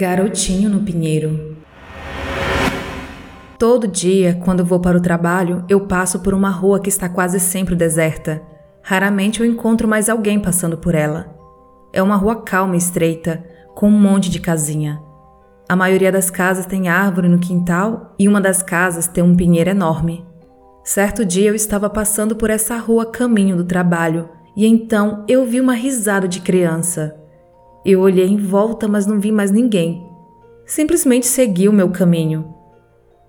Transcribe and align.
Garotinho 0.00 0.70
no 0.70 0.80
Pinheiro. 0.80 1.58
Todo 3.58 3.86
dia, 3.86 4.40
quando 4.42 4.64
vou 4.64 4.80
para 4.80 4.96
o 4.96 5.02
trabalho, 5.02 5.62
eu 5.68 5.80
passo 5.80 6.20
por 6.20 6.32
uma 6.32 6.48
rua 6.48 6.80
que 6.80 6.88
está 6.88 7.06
quase 7.06 7.38
sempre 7.38 7.76
deserta. 7.76 8.40
Raramente 8.82 9.40
eu 9.40 9.46
encontro 9.46 9.86
mais 9.86 10.08
alguém 10.08 10.40
passando 10.40 10.78
por 10.78 10.94
ela. 10.94 11.36
É 11.92 12.02
uma 12.02 12.16
rua 12.16 12.36
calma 12.36 12.76
e 12.76 12.78
estreita, 12.78 13.44
com 13.74 13.88
um 13.88 14.00
monte 14.00 14.30
de 14.30 14.40
casinha. 14.40 14.98
A 15.68 15.76
maioria 15.76 16.10
das 16.10 16.30
casas 16.30 16.64
tem 16.64 16.88
árvore 16.88 17.28
no 17.28 17.38
quintal 17.38 18.14
e 18.18 18.26
uma 18.26 18.40
das 18.40 18.62
casas 18.62 19.06
tem 19.06 19.22
um 19.22 19.36
pinheiro 19.36 19.68
enorme. 19.68 20.26
Certo 20.82 21.26
dia 21.26 21.50
eu 21.50 21.54
estava 21.54 21.90
passando 21.90 22.34
por 22.34 22.48
essa 22.48 22.78
rua 22.78 23.04
caminho 23.04 23.54
do 23.54 23.64
trabalho 23.64 24.30
e 24.56 24.64
então 24.64 25.26
eu 25.28 25.44
vi 25.44 25.60
uma 25.60 25.74
risada 25.74 26.26
de 26.26 26.40
criança. 26.40 27.20
Eu 27.84 28.00
olhei 28.00 28.26
em 28.26 28.36
volta, 28.36 28.86
mas 28.86 29.06
não 29.06 29.18
vi 29.18 29.32
mais 29.32 29.50
ninguém. 29.50 30.06
Simplesmente 30.66 31.26
segui 31.26 31.68
o 31.68 31.72
meu 31.72 31.90
caminho. 31.90 32.54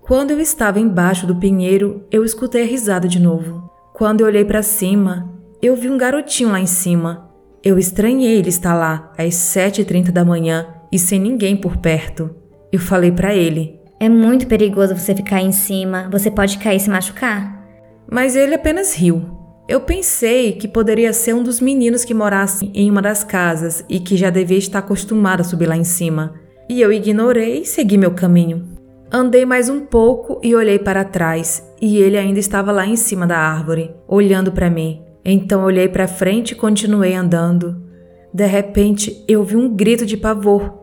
Quando 0.02 0.32
eu 0.32 0.40
estava 0.40 0.80
embaixo 0.80 1.26
do 1.26 1.36
pinheiro, 1.36 2.04
eu 2.10 2.24
escutei 2.24 2.62
a 2.62 2.66
risada 2.66 3.08
de 3.08 3.20
novo. 3.20 3.70
Quando 3.94 4.20
eu 4.20 4.26
olhei 4.26 4.44
para 4.44 4.62
cima, 4.62 5.32
eu 5.62 5.76
vi 5.76 5.88
um 5.88 5.96
garotinho 5.96 6.50
lá 6.50 6.60
em 6.60 6.66
cima. 6.66 7.30
Eu 7.64 7.78
estranhei 7.78 8.38
ele 8.38 8.48
estar 8.48 8.74
lá 8.74 9.12
às 9.16 9.34
7h30 9.34 10.10
da 10.10 10.24
manhã 10.24 10.66
e 10.90 10.98
sem 10.98 11.20
ninguém 11.20 11.56
por 11.56 11.76
perto. 11.76 12.30
Eu 12.72 12.80
falei 12.80 13.12
para 13.12 13.34
ele: 13.34 13.78
É 14.00 14.08
muito 14.08 14.46
perigoso 14.46 14.96
você 14.96 15.14
ficar 15.14 15.40
em 15.40 15.52
cima, 15.52 16.08
você 16.10 16.30
pode 16.30 16.58
cair 16.58 16.76
e 16.76 16.80
se 16.80 16.90
machucar. 16.90 17.64
Mas 18.10 18.34
ele 18.34 18.54
apenas 18.54 18.94
riu. 18.94 19.41
Eu 19.72 19.80
pensei 19.80 20.52
que 20.52 20.68
poderia 20.68 21.14
ser 21.14 21.34
um 21.34 21.42
dos 21.42 21.58
meninos 21.58 22.04
que 22.04 22.12
morasse 22.12 22.70
em 22.74 22.90
uma 22.90 23.00
das 23.00 23.24
casas 23.24 23.82
e 23.88 23.98
que 23.98 24.18
já 24.18 24.28
devia 24.28 24.58
estar 24.58 24.80
acostumado 24.80 25.40
a 25.40 25.44
subir 25.44 25.66
lá 25.66 25.74
em 25.74 25.82
cima. 25.82 26.34
E 26.68 26.78
eu 26.78 26.92
ignorei 26.92 27.62
e 27.62 27.64
segui 27.64 27.96
meu 27.96 28.10
caminho. 28.10 28.68
Andei 29.10 29.46
mais 29.46 29.70
um 29.70 29.80
pouco 29.80 30.38
e 30.42 30.54
olhei 30.54 30.78
para 30.78 31.06
trás, 31.06 31.66
e 31.80 31.96
ele 31.96 32.18
ainda 32.18 32.38
estava 32.38 32.70
lá 32.70 32.86
em 32.86 32.96
cima 32.96 33.26
da 33.26 33.38
árvore, 33.38 33.90
olhando 34.06 34.52
para 34.52 34.68
mim. 34.68 35.00
Então 35.24 35.64
olhei 35.64 35.88
para 35.88 36.06
frente 36.06 36.50
e 36.50 36.54
continuei 36.54 37.14
andando. 37.14 37.82
De 38.30 38.44
repente, 38.44 39.24
eu 39.26 39.42
vi 39.42 39.56
um 39.56 39.74
grito 39.74 40.04
de 40.04 40.18
pavor. 40.18 40.80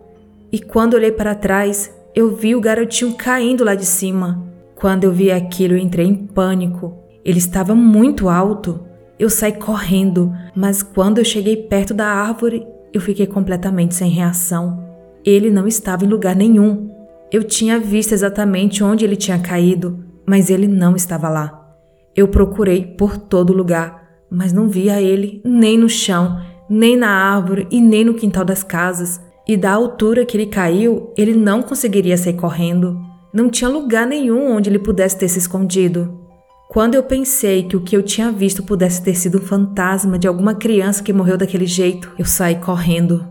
E 0.52 0.58
quando 0.58 0.96
olhei 0.96 1.12
para 1.12 1.36
trás, 1.36 1.96
eu 2.16 2.36
vi 2.36 2.56
o 2.56 2.60
garotinho 2.60 3.14
caindo 3.14 3.64
lá 3.64 3.76
de 3.76 3.86
cima. 3.86 4.52
Quando 4.74 5.04
eu 5.04 5.12
vi 5.12 5.32
aquilo, 5.32 5.76
eu 5.76 5.78
entrei 5.78 6.08
em 6.08 6.16
pânico. 6.16 6.99
Ele 7.24 7.38
estava 7.38 7.76
muito 7.76 8.30
alto. 8.30 8.82
Eu 9.18 9.30
saí 9.30 9.54
correndo, 9.54 10.34
mas 10.56 10.82
quando 10.82 11.18
eu 11.18 11.26
cheguei 11.26 11.58
perto 11.58 11.94
da 11.94 12.08
árvore, 12.08 12.66
eu 12.94 13.02
fiquei 13.02 13.28
completamente 13.28 13.96
sem 13.96 14.10
reação. 14.10 14.84
Ele 15.26 15.50
não 15.50 15.68
estava 15.68 16.06
em 16.06 16.08
lugar 16.08 16.36
nenhum. 16.36 16.90
Eu 17.32 17.44
tinha 17.44 17.80
visto 17.80 18.14
exatamente 18.14 18.84
onde 18.84 19.06
ele 19.06 19.16
tinha 19.16 19.38
caído, 19.38 20.04
mas 20.26 20.50
ele 20.50 20.68
não 20.68 20.96
estava 20.96 21.30
lá. 21.30 21.76
Eu 22.16 22.28
procurei 22.28 22.86
por 22.86 23.18
todo 23.18 23.54
lugar, 23.54 24.04
mas 24.32 24.52
não 24.52 24.68
via 24.68 25.02
ele 25.02 25.42
nem 25.44 25.78
no 25.78 25.90
chão, 25.90 26.40
nem 26.70 26.98
na 26.98 27.10
árvore 27.10 27.68
e 27.70 27.80
nem 27.82 28.04
no 28.04 28.14
quintal 28.14 28.46
das 28.46 28.64
casas. 28.64 29.22
E 29.48 29.58
da 29.58 29.72
altura 29.72 30.26
que 30.26 30.38
ele 30.38 30.46
caiu, 30.46 31.14
ele 31.18 31.34
não 31.34 31.62
conseguiria 31.62 32.18
sair 32.18 32.34
correndo. 32.34 33.00
Não 33.34 33.50
tinha 33.50 33.70
lugar 33.70 34.08
nenhum 34.08 34.56
onde 34.56 34.70
ele 34.70 34.80
pudesse 34.80 35.18
ter 35.18 35.28
se 35.28 35.40
escondido. 35.40 36.20
Quando 36.70 36.94
eu 36.94 37.02
pensei 37.02 37.64
que 37.64 37.76
o 37.76 37.82
que 37.82 37.98
eu 37.98 38.04
tinha 38.04 38.32
visto 38.32 38.62
pudesse 38.62 39.02
ter 39.02 39.16
sido 39.16 39.40
um 39.40 39.42
fantasma 39.42 40.20
de 40.20 40.28
alguma 40.28 40.54
criança 40.54 41.02
que 41.02 41.12
morreu 41.12 41.36
daquele 41.36 41.66
jeito, 41.66 42.14
eu 42.16 42.26
saí 42.26 42.58
correndo. 42.58 43.28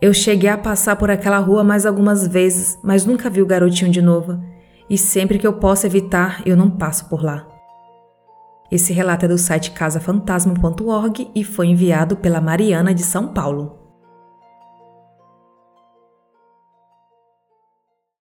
Eu 0.00 0.14
cheguei 0.14 0.48
a 0.48 0.56
passar 0.56 0.96
por 0.96 1.10
aquela 1.10 1.36
rua 1.36 1.62
mais 1.62 1.84
algumas 1.84 2.26
vezes, 2.26 2.78
mas 2.82 3.04
nunca 3.04 3.28
vi 3.28 3.42
o 3.42 3.46
garotinho 3.46 3.90
de 3.90 4.00
novo. 4.00 4.42
E 4.88 4.96
sempre 4.96 5.38
que 5.38 5.46
eu 5.46 5.52
posso 5.52 5.84
evitar, 5.84 6.40
eu 6.46 6.56
não 6.56 6.70
passo 6.70 7.10
por 7.10 7.22
lá. 7.22 7.46
Esse 8.72 8.90
relato 8.90 9.26
é 9.26 9.28
do 9.28 9.36
site 9.36 9.72
casafantasma.org 9.72 11.30
e 11.34 11.44
foi 11.44 11.66
enviado 11.66 12.16
pela 12.16 12.40
Mariana 12.40 12.94
de 12.94 13.02
São 13.02 13.34
Paulo. 13.34 13.77